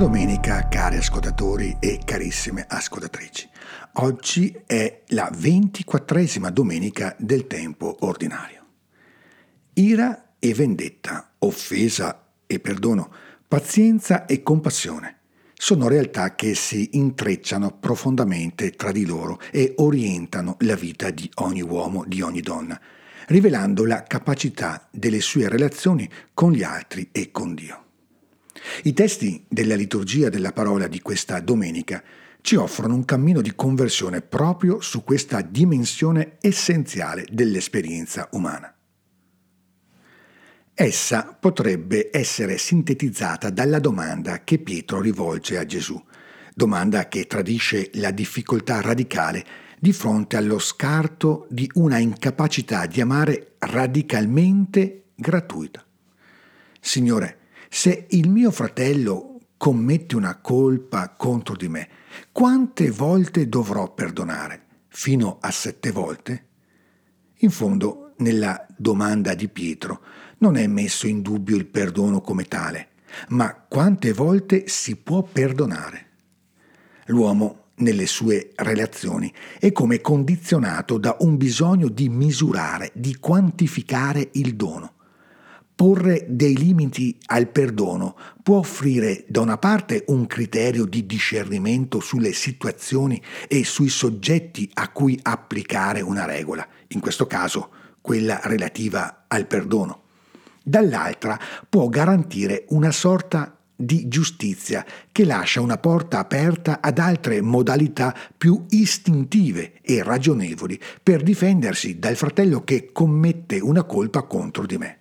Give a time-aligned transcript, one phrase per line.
[0.00, 3.46] domenica, cari ascoltatori e carissime ascoltatrici.
[3.96, 8.64] Oggi è la ventiquattresima domenica del tempo ordinario.
[9.74, 13.12] Ira e vendetta, offesa e perdono,
[13.46, 15.18] pazienza e compassione
[15.52, 21.60] sono realtà che si intrecciano profondamente tra di loro e orientano la vita di ogni
[21.60, 22.80] uomo, di ogni donna,
[23.26, 27.84] rivelando la capacità delle sue relazioni con gli altri e con Dio.
[28.82, 32.02] I testi della liturgia della parola di questa domenica
[32.42, 38.74] ci offrono un cammino di conversione proprio su questa dimensione essenziale dell'esperienza umana.
[40.74, 46.02] Essa potrebbe essere sintetizzata dalla domanda che Pietro rivolge a Gesù,
[46.54, 49.44] domanda che tradisce la difficoltà radicale
[49.78, 55.84] di fronte allo scarto di una incapacità di amare radicalmente gratuita.
[56.80, 57.39] Signore,
[57.72, 61.88] se il mio fratello commette una colpa contro di me,
[62.32, 64.64] quante volte dovrò perdonare?
[64.88, 66.46] Fino a sette volte?
[67.38, 70.02] In fondo, nella domanda di Pietro
[70.38, 72.88] non è messo in dubbio il perdono come tale,
[73.28, 76.06] ma quante volte si può perdonare?
[77.06, 84.56] L'uomo, nelle sue relazioni, è come condizionato da un bisogno di misurare, di quantificare il
[84.56, 84.94] dono
[85.80, 92.34] porre dei limiti al perdono può offrire da una parte un criterio di discernimento sulle
[92.34, 97.70] situazioni e sui soggetti a cui applicare una regola, in questo caso
[98.02, 100.02] quella relativa al perdono.
[100.62, 108.14] Dall'altra può garantire una sorta di giustizia che lascia una porta aperta ad altre modalità
[108.36, 114.99] più istintive e ragionevoli per difendersi dal fratello che commette una colpa contro di me.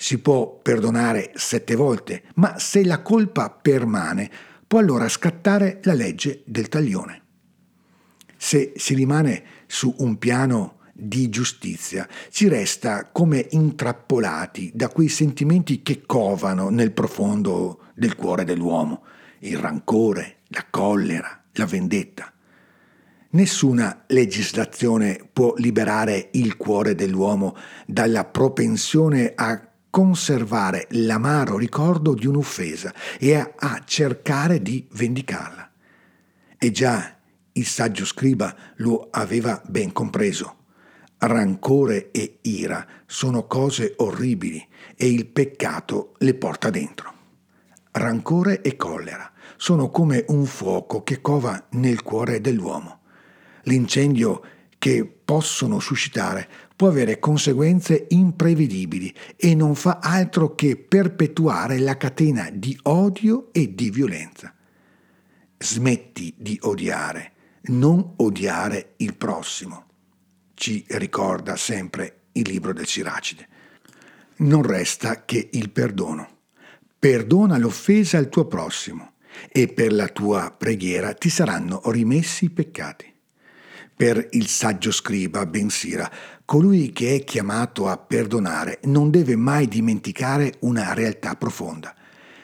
[0.00, 4.30] Si può perdonare sette volte, ma se la colpa permane,
[4.64, 7.22] può allora scattare la legge del taglione.
[8.36, 15.82] Se si rimane su un piano di giustizia, si resta come intrappolati da quei sentimenti
[15.82, 19.02] che covano nel profondo del cuore dell'uomo,
[19.40, 22.32] il rancore, la collera, la vendetta.
[23.30, 29.67] Nessuna legislazione può liberare il cuore dell'uomo dalla propensione a
[29.98, 35.72] conservare l'amaro ricordo di un'offesa e a, a cercare di vendicarla.
[36.56, 37.16] E già
[37.50, 40.54] il saggio scriba lo aveva ben compreso.
[41.18, 44.64] Rancore e ira sono cose orribili
[44.94, 47.12] e il peccato le porta dentro.
[47.90, 53.00] Rancore e collera sono come un fuoco che cova nel cuore dell'uomo.
[53.62, 54.42] L'incendio
[54.78, 62.50] che possono suscitare può avere conseguenze imprevedibili e non fa altro che perpetuare la catena
[62.52, 64.54] di odio e di violenza.
[65.58, 69.86] Smetti di odiare, non odiare il prossimo,
[70.54, 73.48] ci ricorda sempre il libro del Siracide.
[74.36, 76.36] Non resta che il perdono.
[76.96, 79.14] Perdona l'offesa al tuo prossimo
[79.50, 83.17] e per la tua preghiera ti saranno rimessi i peccati.
[83.98, 86.08] Per il saggio scriba Bensira,
[86.44, 91.92] colui che è chiamato a perdonare non deve mai dimenticare una realtà profonda,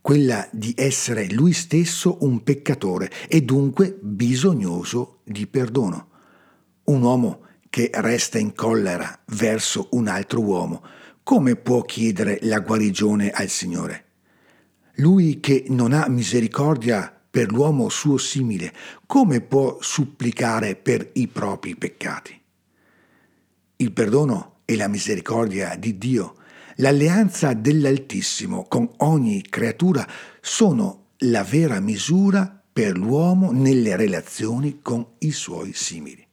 [0.00, 6.08] quella di essere lui stesso un peccatore e dunque bisognoso di perdono.
[6.86, 10.82] Un uomo che resta in collera verso un altro uomo,
[11.22, 14.04] come può chiedere la guarigione al Signore?
[14.96, 18.72] Lui che non ha misericordia per l'uomo suo simile,
[19.04, 22.40] come può supplicare per i propri peccati?
[23.76, 26.36] Il perdono e la misericordia di Dio,
[26.76, 30.08] l'alleanza dell'Altissimo con ogni creatura
[30.40, 36.26] sono la vera misura per l'uomo nelle relazioni con i suoi simili.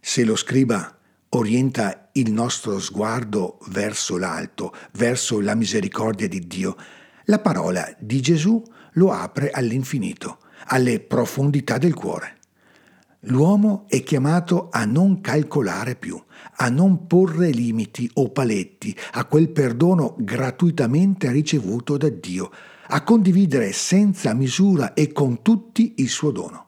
[0.00, 6.74] Se lo scriba orienta il nostro sguardo verso l'alto, verso la misericordia di Dio,
[7.26, 8.60] la parola di Gesù
[8.92, 12.38] lo apre all'infinito, alle profondità del cuore.
[13.26, 16.20] L'uomo è chiamato a non calcolare più,
[16.56, 22.50] a non porre limiti o paletti a quel perdono gratuitamente ricevuto da Dio,
[22.88, 26.66] a condividere senza misura e con tutti il suo dono.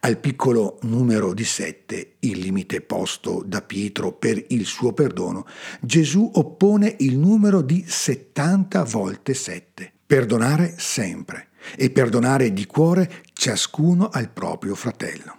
[0.00, 5.46] Al piccolo numero di sette, il limite posto da Pietro per il suo perdono,
[5.80, 9.92] Gesù oppone il numero di settanta volte sette.
[10.08, 15.36] Perdonare sempre e perdonare di cuore ciascuno al proprio fratello.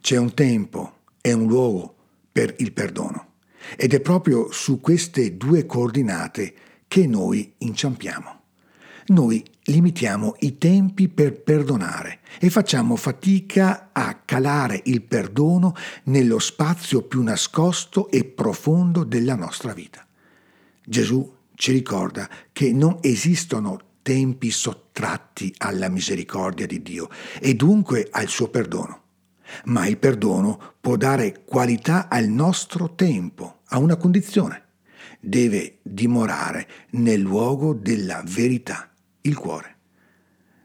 [0.00, 1.94] C'è un tempo e un luogo
[2.32, 3.32] per il perdono
[3.76, 6.54] ed è proprio su queste due coordinate
[6.88, 8.40] che noi inciampiamo.
[9.08, 15.74] Noi limitiamo i tempi per perdonare e facciamo fatica a calare il perdono
[16.04, 20.06] nello spazio più nascosto e profondo della nostra vita.
[20.82, 27.10] Gesù ci ricorda che non esistono tempi sottratti alla misericordia di Dio
[27.40, 29.02] e dunque al suo perdono.
[29.64, 34.66] Ma il perdono può dare qualità al nostro tempo, a una condizione.
[35.18, 39.76] Deve dimorare nel luogo della verità, il cuore.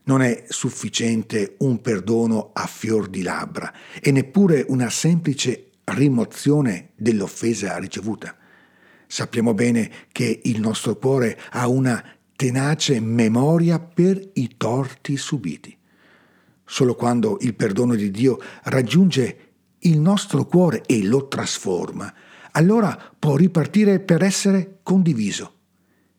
[0.04, 7.78] Non è sufficiente un perdono a fior di labbra e neppure una semplice rimozione dell'offesa
[7.80, 8.38] ricevuta.
[9.14, 12.04] Sappiamo bene che il nostro cuore ha una
[12.36, 15.78] tenace memoria per i torti subiti.
[16.66, 19.38] Solo quando il perdono di Dio raggiunge
[19.82, 22.12] il nostro cuore e lo trasforma,
[22.54, 25.58] allora può ripartire per essere condiviso.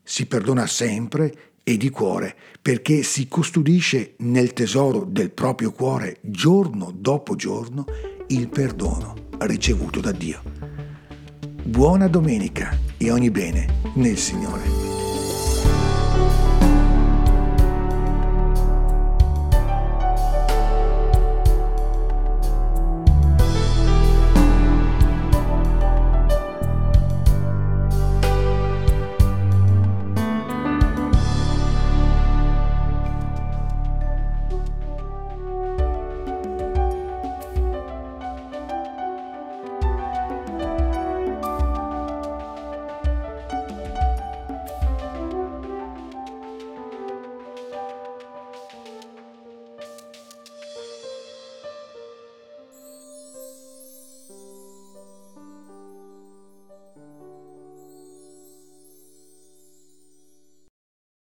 [0.01, 6.93] Si perdona sempre e di cuore perché si custodisce nel tesoro del proprio cuore giorno
[6.95, 7.87] dopo giorno
[8.29, 10.43] il perdono ricevuto da Dio.
[11.67, 14.94] Buona domenica e ogni bene nel Signore.